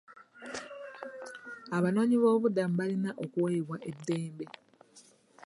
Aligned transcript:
Abanoonyiboobubudamu 1.77 2.73
balina 2.79 3.09
okuweebwa 3.23 3.77
eddembe. 3.89 4.45